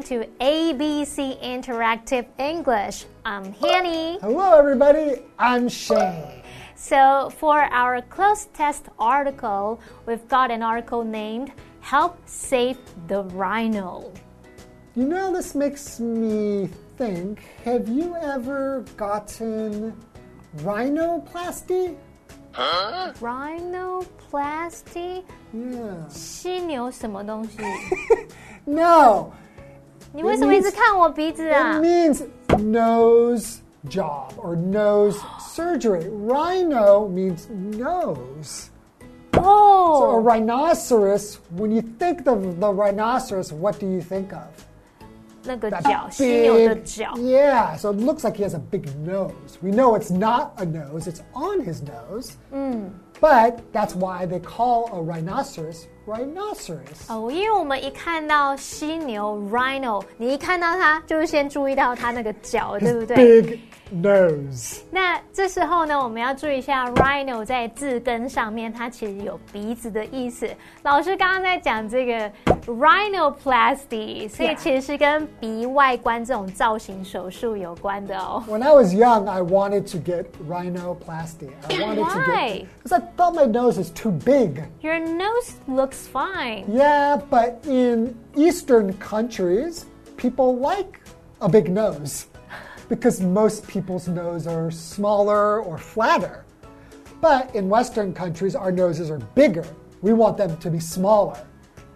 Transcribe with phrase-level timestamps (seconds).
[0.00, 3.04] welcome to ABC Interactive English.
[3.24, 4.18] I'm Hanny.
[4.20, 5.22] Hello, everybody.
[5.38, 6.42] I'm Shane.
[6.74, 12.78] So, for our cloze test article, we've got an article named Help Save
[13.08, 14.12] the Rhino.
[14.96, 19.94] You know, this makes me think have you ever gotten
[20.58, 21.96] rhinoplasty?
[22.52, 23.12] Huh?
[23.20, 25.22] Rhinoplasty?
[25.52, 26.08] Yeah.
[26.08, 27.58] 犀牛什么东西
[28.64, 29.32] ？No,
[30.13, 31.79] 你为什么一直看我鼻子 it 啊？
[31.79, 32.23] means
[32.57, 33.57] nose
[33.89, 36.09] job or nose surgery.
[36.09, 38.69] Rhino means nose.
[39.33, 44.47] So a 哦， rhinoceros, when you think of the rhinoceros, what do you think of?
[45.43, 47.13] 那个 That 角，犀牛的 big- 角。
[47.17, 49.59] Yeah, so it looks like he has a big nose.
[49.61, 52.31] We know it's not a nose, it's on his nose.
[53.21, 57.07] But that's why they call a rhinoceros rhinoceros.
[57.09, 63.41] 哦，因为我们一看到犀牛 rhino，你一看到它，就是先注意到它那个角，对不对？
[63.41, 63.59] Big
[63.91, 64.81] nose.
[64.91, 70.47] 那这时候呢，我们要注意一下 rhino 在字根上面，它其实有鼻子的意思。
[70.83, 72.31] 老师刚刚在讲这个
[72.67, 74.55] rhinoplasty，所以 Yeah.
[74.57, 78.43] 其实是跟鼻外观这种造型手术有关的哦。
[78.47, 81.49] When I was young, I wanted to get rhinoplasty.
[81.67, 82.25] I wanted to Why?
[82.27, 84.64] get because I thought my nose was too big.
[84.80, 86.64] Your nose looks fine.
[86.68, 89.86] Yeah, but in Eastern countries,
[90.16, 91.00] people like
[91.40, 92.26] a big nose
[92.88, 96.44] because most people's nose are smaller or flatter.
[97.20, 99.66] But in Western countries, our noses are bigger.
[100.02, 101.46] We want them to be smaller.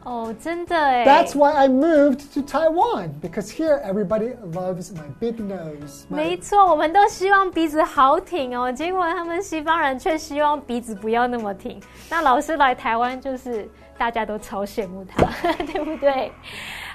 [0.03, 1.05] 哦，真的哎。
[1.05, 6.05] That's why I moved to Taiwan because here everybody loves my big nose.
[6.09, 11.79] my- 没错，我们都希望鼻子好挺哦，结果他们西方人却希望鼻子不要那么挺。
[12.09, 15.25] 那老师来台湾，就是大家都超羡慕他，
[15.63, 16.31] 对不对？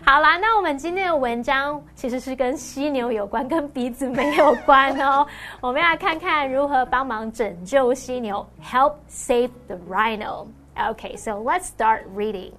[0.04, 5.26] 好啦，那我们今天的文章其实是跟犀牛有关，跟鼻子没有关哦。
[5.60, 10.46] 我们要来看看如何帮忙拯救犀牛，Help save the rhino.
[10.76, 12.52] Okay, so let's start reading.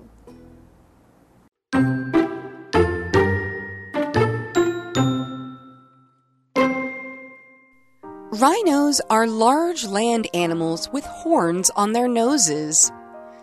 [8.41, 12.91] Rhinos are large land animals with horns on their noses.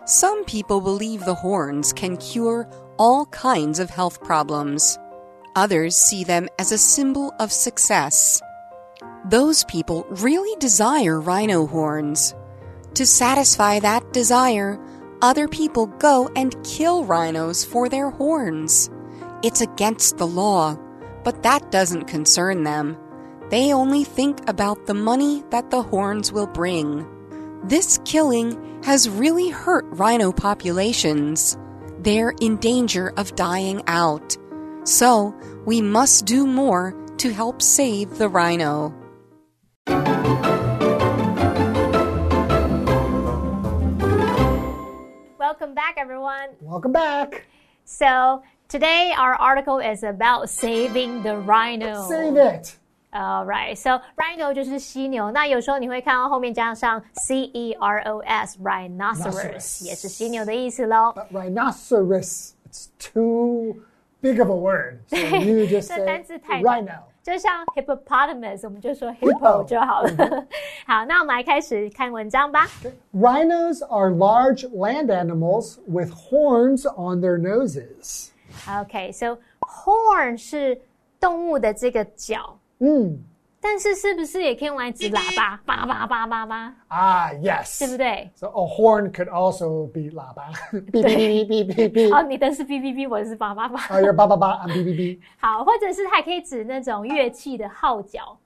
[0.06, 2.68] Some people believe the horns can cure
[2.98, 4.98] all kinds of health problems.
[5.54, 8.42] Others see them as a symbol of success.
[9.24, 12.34] Those people really desire rhino horns.
[12.94, 14.80] To satisfy that desire,
[15.22, 18.90] other people go and kill rhinos for their horns.
[19.42, 20.76] It's against the law,
[21.24, 22.96] but that doesn't concern them.
[23.50, 27.06] They only think about the money that the horns will bring.
[27.64, 31.56] This killing has really hurt rhino populations.
[31.98, 34.36] They're in danger of dying out.
[34.84, 35.34] So,
[35.66, 38.94] we must do more to help save the rhino.
[45.57, 46.49] Welcome back, everyone.
[46.61, 47.45] Welcome back.
[47.85, 52.07] So today our article is about saving the rhino.
[52.07, 52.77] Save it.
[53.13, 61.13] All right, so rhino 就是犀牛，那有时候你会看到后面加上 c e r o s rhinoceros， Rhinoceros 也是犀牛的意思喽。
[61.15, 63.75] But rhinoceros, it's too
[64.21, 64.99] big of a word.
[65.07, 67.03] So you just 这 say 单字太 rhino.
[67.21, 70.09] 就像 hippopotamus，我们就说 Hippo hippo 就好了。
[70.85, 72.67] 好，那我们来开始看文章吧。
[73.13, 78.29] Rhinos are large land animals with horns on their noses.
[78.67, 80.81] OK，so、horn 是
[81.19, 83.19] 动物的这个角， Mm.
[83.65, 85.57] 但是是不是也可以用来指喇叭？
[85.65, 87.79] 叭叭叭叭叭， Ah, yes.
[87.79, 88.29] 对不对？
[88.35, 90.51] So a horn could also be la ba.
[90.91, 92.27] beep, beep, beep, beep, beep, 哦， beep.
[92.27, 93.79] 你的是哔哔哔，我的是叭叭叭。
[93.89, 95.19] Oh, you're ba ba ba, I'm beep, beep, beep.
[95.37, 98.37] 好，或者是还可以指那种乐器的号角，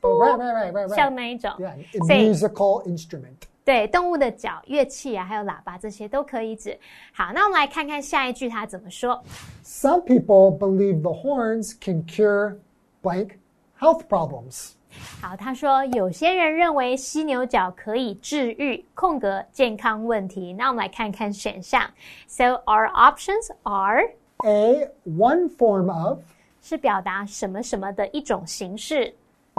[0.00, 1.14] Oh, right, right, right, right, 像 right.
[1.14, 1.50] 那一种。
[1.58, 3.42] Yeah, a 所以 musical instrument.
[3.62, 6.78] 对动物的角、乐器啊，还有喇叭这些都可以指。
[7.12, 9.22] 好，那我们来看看下一句它怎么说。
[9.64, 12.56] Some people believe the horns can cure
[13.02, 13.30] blank
[13.80, 14.72] health problems.
[15.20, 20.52] 好，他说有些人认为犀牛角可以治愈空格健康问题。
[20.54, 21.90] 那我们来看看选项。
[22.26, 26.20] So our options are A, one form of.
[26.62, 29.14] 是表达什么什么的一种形式，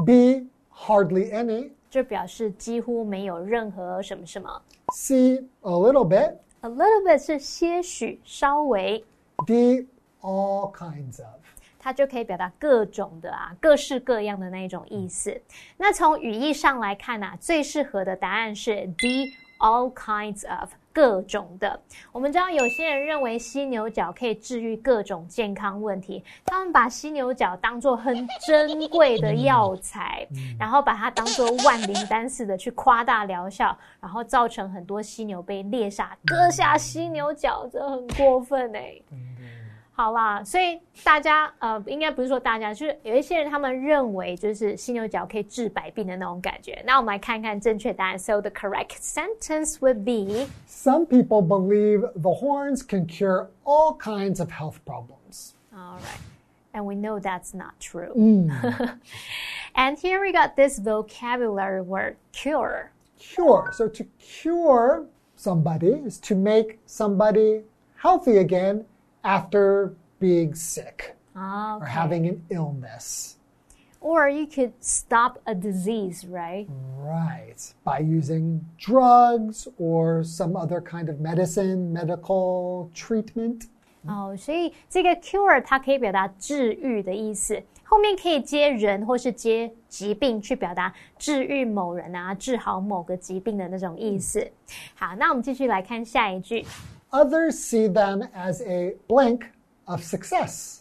[0.06, 1.72] B, hardly any.
[1.90, 4.62] 就表示几乎没有任何什么什么。
[4.94, 6.36] C, a little bit.
[6.62, 9.06] A little bit 是些许、稍微，
[9.46, 9.88] D,
[10.22, 11.40] all kinds of.
[11.83, 15.43] 它就可以表达各种的啊，各式各样的那一种意思。
[15.77, 19.33] 那从语义上来看啊，最适合的答案是 D。
[19.63, 21.81] All kinds of 各种的。
[22.11, 30.27] 我们知道有些人认为犀牛角可以治愈各种健康问题，他们把犀牛角当做很珍贵的药材，
[30.59, 39.01] 然后把它当做万灵丹似的去夸大疗效，然后造成很多犀牛被猎杀，割下犀牛角，这很过分哎。
[40.02, 46.80] 好啦，所以大家呃，应该不是说大家，就是有一些人他们认为就是犀牛角可以治百病的那种感觉。
[46.86, 48.20] 那我们来看看正确答案。
[48.20, 54.52] So the correct sentence would be: Some people believe the horns can cure all kinds of
[54.52, 55.54] health problems.
[55.74, 56.20] All right,
[56.74, 58.14] and we know that's not true.
[58.16, 59.00] Mm.
[59.74, 62.92] and here we got this vocabulary word: cure.
[63.18, 63.72] Cure.
[63.74, 65.06] So to cure
[65.36, 67.64] somebody is to make somebody
[67.96, 68.86] healthy again
[69.24, 71.92] after being sick Ah, or okay.
[71.92, 73.36] having an illness.
[74.00, 76.68] Or you could stop a disease, right?
[76.98, 77.74] Right.
[77.84, 83.68] By using drugs or some other kind of medicine, medical treatment.
[84.08, 94.50] 哦，所以这个 cure 它可以表达治愈的意思，后面可以接人或是接疾病去表达治愈某人啊，治好某个疾病的那种意思。
[94.96, 96.64] 好，那我们继续来看下一句。
[97.12, 99.44] Others see them as a blank
[99.86, 100.80] of success.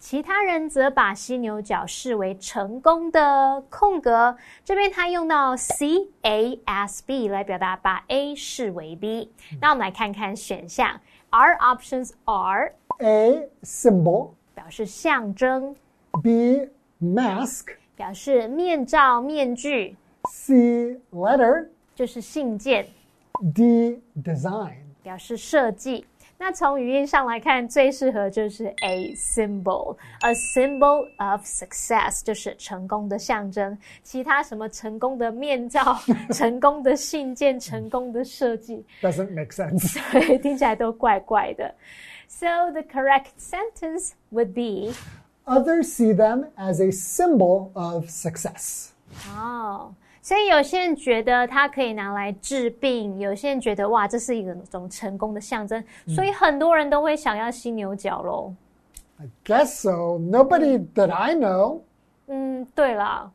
[0.00, 9.30] 其他人则把犀牛角视为成功的空格，这边它用到 C A S B 来表达把 A 视为 B。
[9.60, 10.98] 那我们来看看选项，
[11.30, 14.30] Our options are A, symbol.
[14.54, 15.76] 表示象征，
[16.22, 16.68] B,
[17.02, 17.66] mask.
[17.94, 19.96] 表示面罩、面具，
[20.30, 21.68] C, letter.
[21.94, 22.88] 就是信件，
[23.54, 24.81] D, design.
[25.02, 26.06] 表示设计。
[26.40, 33.76] 那从语音上来看，最适合就是 a symbol，a symbol of success 就是成功的象征。
[34.04, 35.98] 其他什么成功的面罩、
[36.32, 40.00] 成功的信件、成功的设计， Doesn't make sense.
[40.12, 41.74] 对，听起来都怪怪的。
[42.28, 44.94] So the correct sentence would be
[45.46, 48.90] Others see them as a symbol of success.
[49.34, 49.92] 哦，
[50.23, 58.53] 所以有些人觉得它可以拿来治病，有些人觉得哇，这是一种成功的象征，所以很多人都会想要犀牛角喽。
[59.19, 60.17] I guess so.
[60.17, 61.81] Nobody that I know.
[62.27, 63.29] 嗯，对了?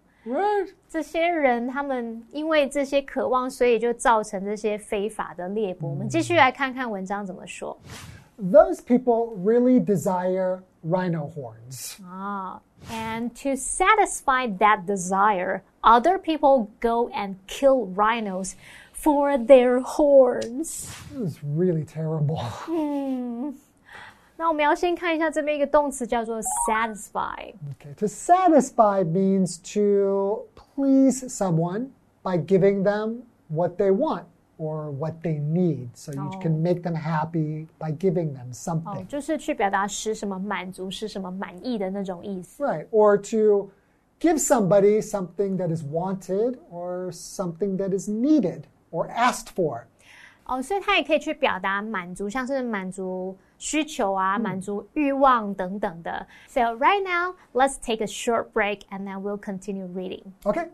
[0.88, 5.90] 这些人他们因为这些渴望，所以就造成这些非法的猎捕。
[5.90, 7.78] 我们继续来看看文章怎么说
[8.38, 12.02] Those people really desire rhino horns.
[12.02, 12.62] 啊。
[12.91, 18.55] And to satisfy that desire, other people go and kill rhinos
[18.91, 20.91] for their horns.
[21.13, 22.39] It was really terrible.
[24.35, 27.53] 那我们要先看一下这边一个动词叫做 satisfy。
[27.79, 31.91] Okay, to satisfy means to please someone
[32.23, 34.23] by giving them what they want
[34.57, 35.89] or what they need.
[35.95, 36.39] So you Oh.
[36.39, 42.63] can make them happy by giving them 哦 something.，就是去表达使什么满足，使什么满意的那种意思。
[42.63, 42.87] Right.
[42.91, 43.71] Or to
[44.19, 49.85] give somebody something that is wanted or something that is needed or asked for.
[50.45, 56.27] 哦，所以它也可以去表达满足，像是满足需求啊、满足欲望等等的。
[56.47, 60.33] So right now, let's take a short break and then we'll continue reading.
[60.43, 60.67] Okay.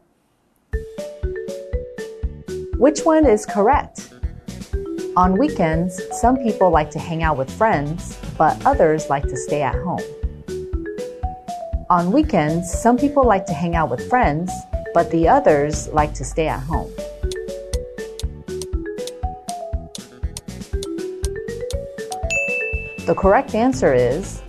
[2.77, 4.13] Which one is correct?
[5.17, 9.63] On weekends, some people like to hang out with friends, but others like to stay
[9.63, 10.01] at home.
[11.89, 14.51] On weekends, some people like to hang out with friends,
[14.93, 16.91] but the others like to stay at home.
[23.07, 24.43] The correct answer is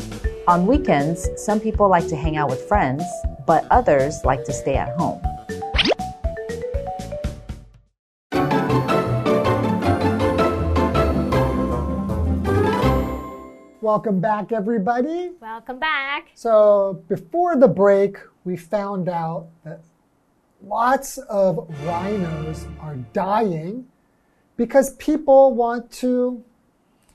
[0.48, 3.04] on weekends, some people like to hang out with friends,
[3.46, 5.25] but others like to stay at home.
[13.86, 15.30] Welcome back, everybody.
[15.40, 16.32] Welcome back.
[16.34, 19.80] So, before the break, we found out that
[20.66, 23.86] lots of rhinos are dying
[24.58, 26.44] because people want to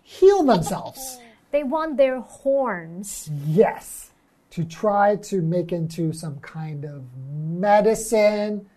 [0.05, 1.19] heal themselves.
[1.51, 3.29] They want their horns.
[3.49, 4.11] Yes,
[4.51, 8.71] to try to make into some kind of medicine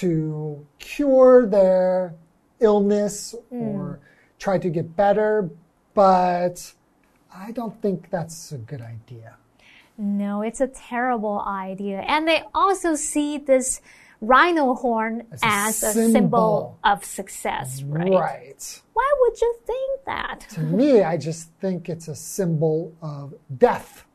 [0.00, 2.16] to cure their
[2.58, 4.40] illness or mm.
[4.40, 5.48] try to get better,
[5.94, 6.72] but
[7.37, 9.35] I don't think that's a good idea.
[9.97, 12.01] No, it's a terrible idea.
[12.07, 13.81] And they also see this
[14.21, 16.11] rhino horn As a as a symbol.
[16.13, 18.11] symbol of success, right?
[18.11, 18.81] Right.
[18.93, 20.39] Why would you think that?
[20.55, 24.05] To me, I just think it's a symbol of death.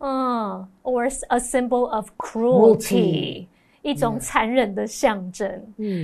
[0.00, 3.46] Uh, or s- a symbol of Cruelty.
[3.46, 3.48] cruelty.
[3.82, 5.48] 一种残忍的象征。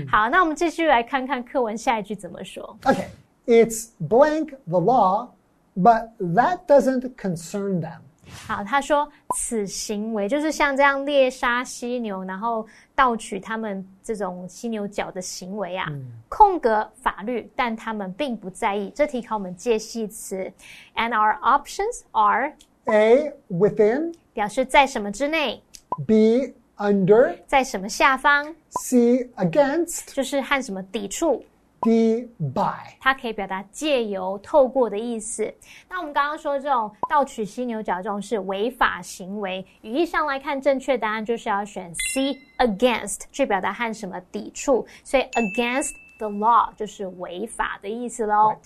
[0.08, 2.76] 好，那我们继续来看看课文下一句怎么说。
[2.84, 3.08] Okay.
[3.46, 5.30] It's blank the law,
[5.75, 7.99] but that doesn't concern them.
[8.47, 12.65] 好，他说此行为就是像这样猎杀犀牛，然后
[12.95, 15.85] 盗取他们这种犀牛角的行为啊，
[16.27, 18.91] 空格法律，但他们并不在意。
[18.95, 20.51] 这题考我们介系词
[20.95, 22.51] ，and our options are
[22.85, 25.61] A, within, 表示在什么之内
[26.07, 31.45] ，B, under, 在什么下方，C, against, 就是和什么抵触。
[31.84, 32.98] D, by.
[33.00, 35.50] 它可以表达借由、透过的意思。
[35.88, 48.56] 那我们刚刚说这种盗取犀牛角这种是违法行为，语义上来看，正确答案就是要选 C against 去表达和什么抵触，所以 against the law 就是违法的意思喽。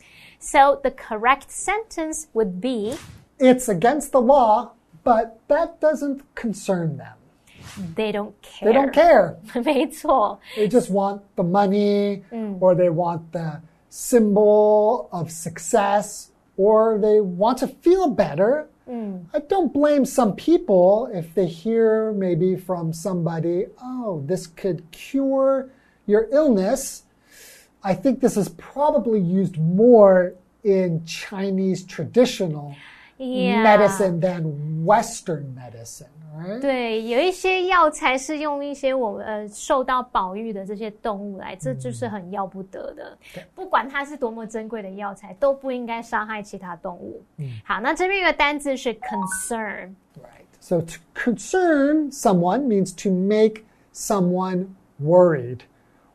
[0.41, 2.99] So the correct sentence would be
[3.39, 4.71] It's against the law,
[5.05, 7.15] but that doesn't concern them.
[7.96, 8.68] they don't care.
[8.68, 9.38] They don't care.
[9.64, 12.58] 没错，They just want the money, mm.
[12.60, 18.68] or they want the symbol of success, or they want to feel better.
[18.90, 19.26] Mm.
[19.34, 25.70] I don't blame some people if they hear maybe from somebody, oh, this could cure
[26.08, 27.04] your illness.
[27.84, 30.34] I think this is probably used more
[30.64, 32.76] in Chinese traditional
[33.19, 36.61] medicine than Western medicine, right?
[36.61, 43.17] 对，有一些药材是用一些我们呃受到保育的这些动物来，这就是很要不得的。
[43.55, 47.23] 不管它是多么珍贵的药材，都不应该伤害其他动物。
[47.65, 50.45] 好，那这边有个单字是 concern， Right.
[50.61, 55.61] So to concern someone means to make someone worried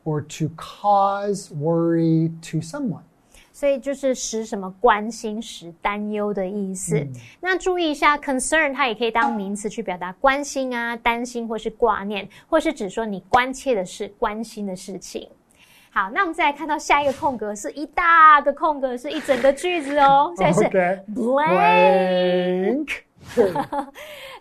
[0.04, 3.04] or to cause worry to someone.
[3.55, 7.07] 所以就是使什么关心、使担忧的意思。
[7.41, 15.29] 那注意一下，concern 它也可以当名词去表达关心啊、担心或是挂念，或是指说你关切的事、关心的事情。
[15.91, 20.35] 好，那我们再来看到下一个空格，是一大个空格，是一整个句子哦。
[20.37, 20.69] 现在是。
[21.15, 22.89] Blank.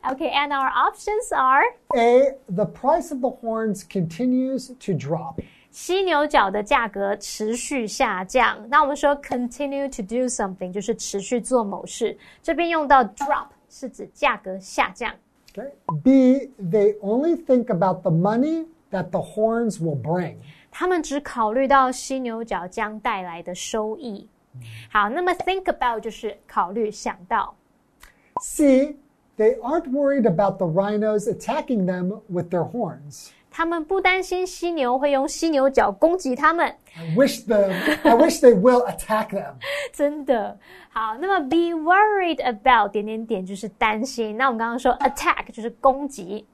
[0.06, 1.64] Okay, and our options are
[1.96, 2.34] A.
[2.50, 5.40] The price of the horns continues to drop.
[5.73, 8.67] 犀牛角的价格持续下降。
[8.69, 15.15] 那我们说 continue to do something 就是持续做某事，这边用到 drop 是指价格下降。
[15.55, 15.71] Okay.
[16.03, 16.51] B.
[16.59, 20.37] They only think about the money that the horns will bring.
[20.71, 24.29] 他们只考虑到犀牛角将带来的收益。
[24.91, 27.55] 好，那么 think about 就是考虑、想到。
[28.43, 28.97] C.
[29.37, 33.29] They aren't worried about the rhinos attacking them with their horns.
[33.53, 36.67] 他们不担心犀牛会用犀牛角攻击他们，
[36.97, 37.71] I wish them.
[38.05, 39.55] I wish they will attack them.
[39.93, 40.59] 真的
[40.91, 41.17] 好。
[41.19, 44.37] 那么 be worried about 点点点就是担心。
[44.37, 46.47] 那我们刚刚说 attack 就是攻击。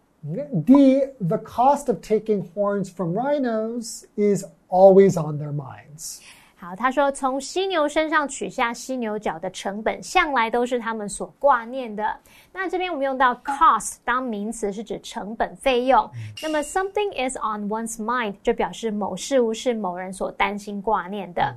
[0.64, 6.20] D, the cost of taking horns from rhinos is always on their minds.
[6.61, 12.19] 好，他说从犀牛身上取下犀牛角的成本，向来都是他们所挂念的。
[12.51, 16.11] 那这边我们用到 cost 当名词，是指成本费用。
[16.43, 21.55] 那么 something is on one's mind 就表示某事物是某人所担心挂念的。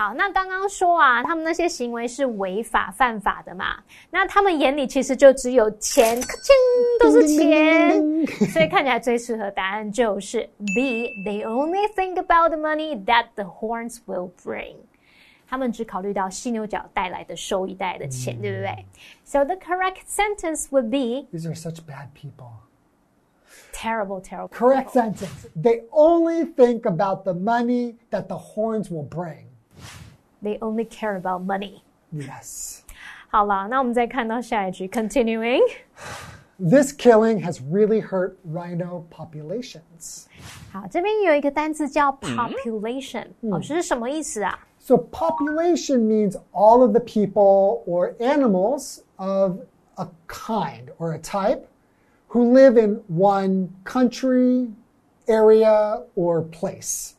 [0.00, 3.76] 好，那刚刚说啊，他们那些行为是违法犯法的嘛？
[4.08, 8.26] 那他们眼里其实就只有钱，咔嚓都是钱。
[8.50, 11.12] 所以看起来最适合答案就是 B.
[11.22, 14.76] They only think about the money that the horns will bring.
[15.46, 18.86] 他们只考虑到犀牛角带来的收益、带来的钱，对不对
[19.26, 22.52] ？So the correct sentence would be These are such bad people.
[23.74, 24.48] terrible, terrible.
[24.48, 25.46] Correct sentence.
[25.54, 29.49] They only think about the money that the horns will bring.
[30.41, 31.81] They only care about money.
[32.11, 32.79] Yes.
[33.29, 35.61] 好了，那我们再看到下一句，continuing。
[36.57, 40.25] This killing has really hurt rhino populations.
[40.71, 44.57] 好，这边有一个单词叫 population，、哦，这是什么意思啊？
[44.79, 49.57] So, population means all of the people or animals of
[49.95, 51.65] a kind or a type
[52.29, 54.69] who live in one country,
[55.27, 57.13] area, or place.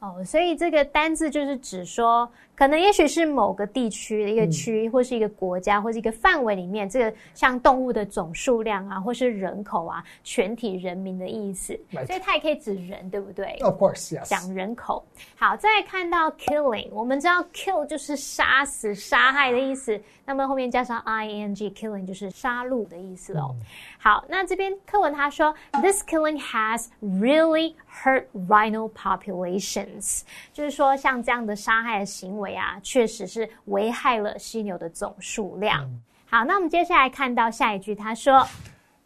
[0.00, 2.28] 哦，所以这个单字就是指说，
[2.59, 11.79] 可能也许是某个地区的一个区，或是一个国家，或是一个范围里面，这个像动物的总数量啊，或是人口啊，全体人民的意思。
[12.05, 14.27] 所以它也可以指人，对不对？Of course, yes.
[14.27, 15.05] 讲人口。
[15.37, 23.55] 好，再看到 killing，我们知道 kill 就是杀死、杀害的意思，那么后面加上 ing，killing 就是杀戮的意思哦。
[23.97, 35.89] 好，那这边课文他说，this killing has really hurt rhino populations，就是说像这样的杀害的行为啊，确实是危害了犀牛的总数量。
[36.25, 38.47] 好，那我们接下来看到下一句，他说。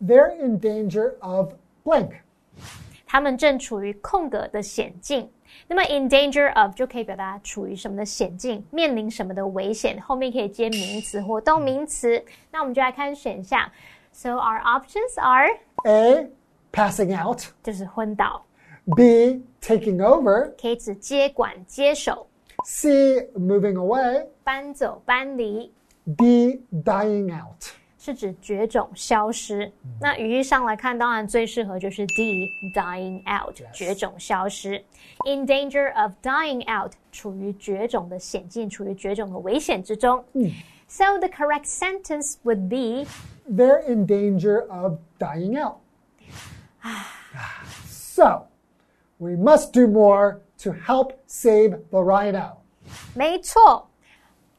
[0.06, 1.54] They're in danger of
[1.86, 2.12] blank.
[3.06, 5.30] 他们正处于空格的险境。
[5.68, 12.22] 那么 in danger of 就可以表达处于什么的险境，面临什么的危险，后面可以接名词或动名词。
[12.52, 13.72] 那我们就来看选项。
[14.12, 15.48] So our options are
[15.86, 16.30] A.
[16.74, 17.44] Passing out.
[17.62, 18.44] 就是昏倒
[18.96, 19.46] ，B.
[19.62, 20.52] Taking over.
[20.60, 22.28] 可以指接管、接手、
[22.65, 23.29] C.
[23.37, 24.27] Moving away.
[24.45, 25.73] 搬走、搬离，
[26.17, 26.63] D.
[26.73, 27.65] Dying out.
[28.01, 29.71] 是指绝种、消失。
[30.01, 34.83] 那语义上来看，当然最适合就是 D，dying out，绝种、消失。
[35.27, 40.25] In danger of dying out，处于绝种的险境，处于绝种的危险之中。
[40.87, 43.07] So the correct sentence would be
[43.51, 45.79] They're in danger of dying out.
[47.89, 48.47] so,
[49.19, 52.57] we must do more to help save the rhino.
[53.15, 53.87] 没错，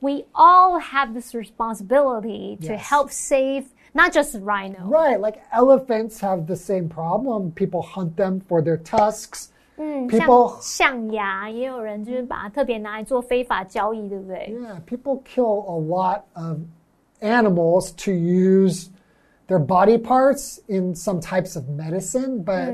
[0.02, 2.82] We all have this responsibility to Yes.
[2.90, 7.52] help save not just rhino， Right, like elephants have the same problem.
[7.52, 9.50] People hunt them for their tusks.
[9.78, 14.54] 嗯， People- 像象牙，也有人就是把它特别拿来做非法交易，对不对？
[14.58, 16.60] Yeah, people kill a lot of
[17.22, 18.90] animals to use
[19.48, 22.72] their body parts in some types of medicine, but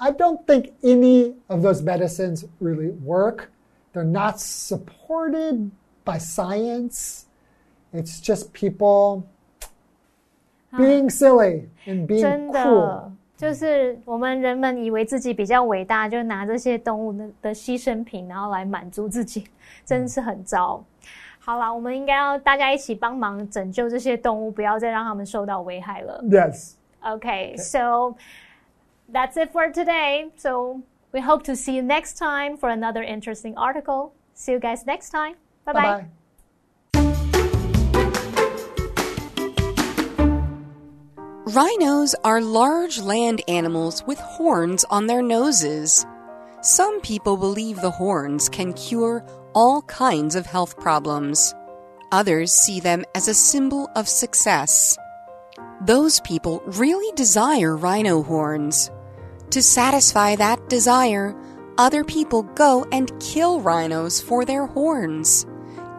[0.00, 3.50] I don't think any of those medicines really work.
[3.92, 5.70] They're not supported
[6.04, 7.24] by science.
[7.92, 9.24] It's just people
[10.76, 12.52] being silly and being 真 cool.
[12.52, 19.44] 的，就是我们人们以为自己比较伟大，就拿这些动物的的牺牲品，然后来满足自己，
[19.84, 20.84] 真是很糟。
[21.38, 26.22] 好啦，我们应该要大家一起帮忙拯救这些动物，不要再让它们受到危害了。
[26.24, 26.72] Yes.
[27.02, 28.16] Okay, so
[29.11, 30.29] that's it for today.
[30.37, 34.13] So we hope to see you next time for another interesting article.
[34.33, 35.35] See you guys next time.
[35.65, 35.81] Bye bye.
[35.81, 36.07] Bye bye.
[41.45, 46.05] Rhinos are large land animals with horns on their noses.
[46.61, 51.53] Some people believe the horns can cure all kinds of health problems.
[52.13, 54.97] Others see them as a symbol of success.
[55.81, 58.91] Those people really desire rhino horns.
[59.51, 61.35] To satisfy that desire,
[61.77, 65.45] other people go and kill rhinos for their horns.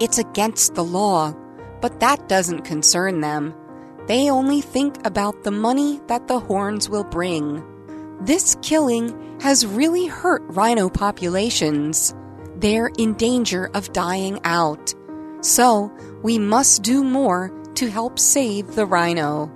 [0.01, 1.35] It's against the law,
[1.83, 3.55] but that doesn't concern them.
[4.07, 7.63] They only think about the money that the horns will bring.
[8.23, 12.15] This killing has really hurt rhino populations.
[12.57, 14.95] They're in danger of dying out.
[15.43, 19.51] So, we must do more to help save the rhino.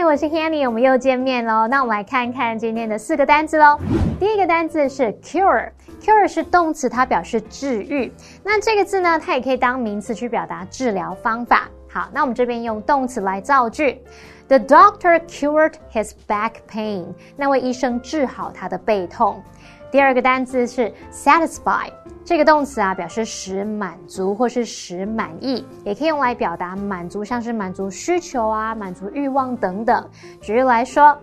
[0.00, 1.66] 嗨，我是 Hanny，我们又见面喽。
[1.66, 3.76] 那我们来看看今天的四个单字喽。
[4.20, 8.12] 第一个单字是 cure，cure 是动词，它表示治愈。
[8.44, 11.68] 那这个字呢，它也可以当名词去表达治疗方法。
[11.90, 14.00] 好，那我们这边用动词来造句。
[14.46, 17.06] The doctor cured his back pain。
[17.36, 19.42] 那位医生治好他的背痛。
[19.90, 21.90] 第二个单词是 satisfy，
[22.22, 30.06] 这个动词啊，表示使满足或是使满意，也可以用来表达满足，像是满足需求啊、满足欲望等等。
[30.42, 31.16] 举例来说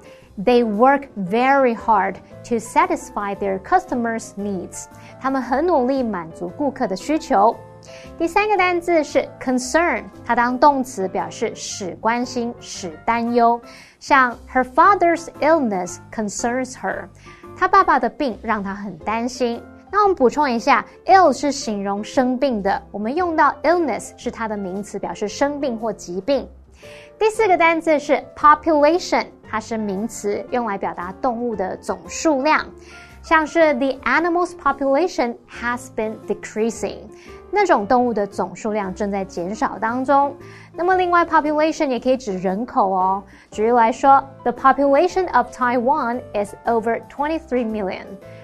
[0.44, 2.16] ，They work very hard
[2.50, 4.86] to satisfy their customers' needs。
[5.22, 7.56] 他们很努力满足顾客的需求。
[8.18, 13.62] 第三个单字是 concern，它当动词表示使关心、使担忧，
[14.00, 17.06] 像 Her father's illness concerns her。
[17.58, 19.62] 他爸爸的病让他很担心。
[19.92, 26.48] 那我们补充一下，ill 是形容生病的，我们用到 illness 是它的名词，表示生病或疾病。
[27.18, 32.66] 第四个单字是 population，它是名词，用来表达动物的总数量，
[33.22, 36.98] 像是 the animal's population has been decreasing，
[37.56, 40.36] 那种动物的总数量正在减少当中。
[40.74, 43.24] 那么另外 population 也可以指人口哦。
[43.50, 48.04] 举例来说，the population of Taiwan is over twenty three million，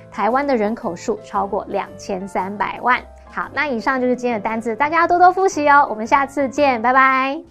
[0.10, 3.02] 台湾的人口数超过两千三百万。
[3.30, 5.86] 好，那以上就是今天的单词，大家要多多复习哦。
[5.90, 7.42] 我们下次见，拜拜。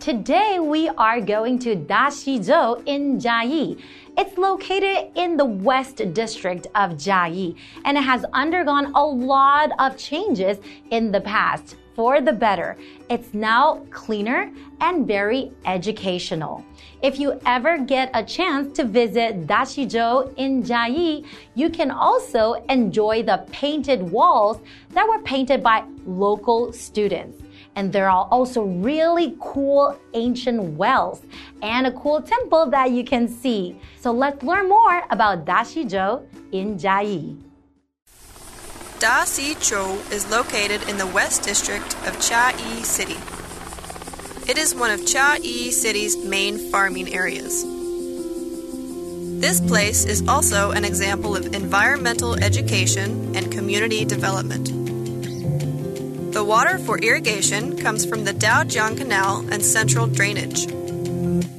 [0.00, 3.76] Today we are going to Dashizhou in Jiayi.
[4.22, 7.56] It's located in the West District of Jiayi
[7.86, 10.58] and it has undergone a lot of changes
[10.90, 12.76] in the past for the better.
[13.08, 14.52] It's now cleaner
[14.82, 16.62] and very educational.
[17.02, 23.22] If you ever get a chance to visit Dashizhou in Jiayi, you can also enjoy
[23.22, 24.58] the painted walls
[24.90, 27.42] that were painted by local students.
[27.80, 31.22] And there are also really cool ancient wells
[31.62, 33.74] and a cool temple that you can see.
[33.98, 37.40] So let's learn more about Dashizhou in Jiayi.
[38.98, 43.16] Da is located in the West District of Chiayi City.
[44.46, 47.64] It is one of Chiayi City's main farming areas.
[49.40, 54.79] This place is also an example of environmental education and community development.
[56.40, 60.66] The water for irrigation comes from the Daojiang Canal and central drainage.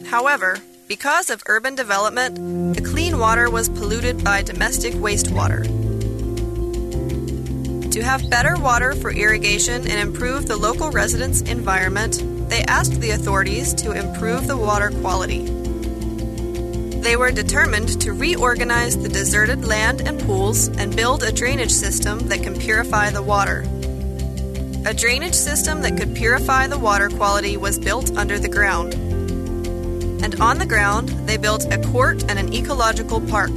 [0.08, 5.66] However, because of urban development, the clean water was polluted by domestic wastewater.
[7.92, 13.12] To have better water for irrigation and improve the local residents' environment, they asked the
[13.12, 15.46] authorities to improve the water quality.
[17.02, 22.30] They were determined to reorganize the deserted land and pools and build a drainage system
[22.30, 23.64] that can purify the water.
[24.84, 28.96] A drainage system that could purify the water quality was built under the ground.
[30.24, 33.52] And on the ground, they built a court and an ecological park.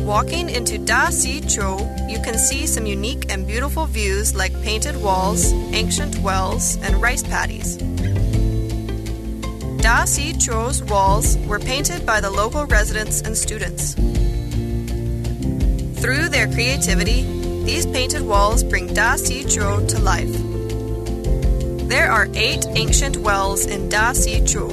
[0.00, 1.76] Walking into Da Si Chou,
[2.08, 7.22] you can see some unique and beautiful views like painted walls, ancient wells, and rice
[7.22, 7.76] paddies.
[9.82, 13.92] Da Si Chou's walls were painted by the local residents and students.
[16.00, 17.37] Through their creativity,
[17.68, 20.32] these painted walls bring Da Si Chou to life.
[21.86, 24.68] There are eight ancient wells in Da Si Chou.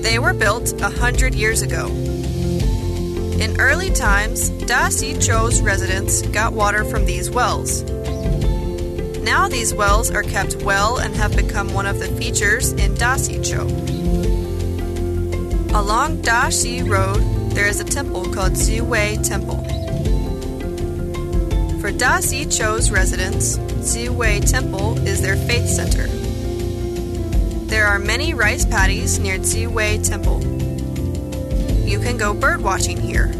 [0.00, 1.88] They were built a hundred years ago.
[1.88, 7.82] In early times, Da Si Chou's residents got water from these wells.
[9.24, 13.16] Now these wells are kept well and have become one of the features in Da
[13.16, 13.62] Si Chou.
[15.74, 17.18] Along Da Si Road,
[17.50, 19.77] there is a temple called Ziwei Temple.
[21.88, 26.06] For Da Si Chou's residents, Ziwei Temple is their faith center.
[27.66, 30.42] There are many rice paddies near Ziwei Temple.
[31.88, 33.32] You can go bird watching here.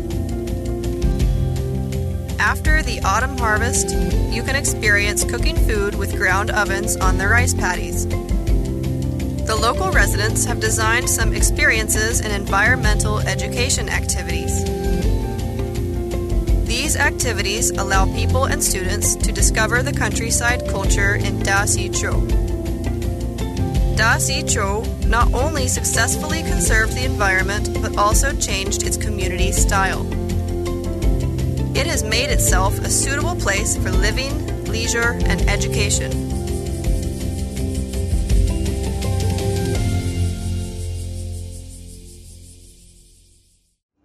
[2.39, 3.91] After the autumn harvest,
[4.33, 8.07] you can experience cooking food with ground ovens on the rice paddies.
[8.07, 14.78] The local residents have designed some experiences and environmental education activities.
[16.88, 22.27] These activities allow people and students to discover the countryside culture in Da Si Chou.
[23.94, 30.07] Da Si Chou not only successfully conserved the environment but also changed its community style.
[31.77, 36.38] It has made itself a suitable place for living, leisure, and education.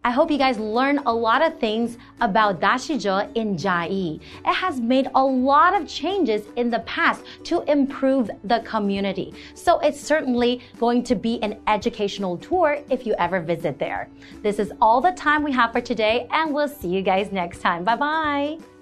[0.03, 4.19] I hope you guys learned a lot of things about Dashizhou in Chiayi.
[4.45, 9.33] It has made a lot of changes in the past to improve the community.
[9.53, 14.09] So it's certainly going to be an educational tour if you ever visit there.
[14.41, 17.59] This is all the time we have for today, and we'll see you guys next
[17.59, 17.83] time.
[17.83, 18.72] Bye bye.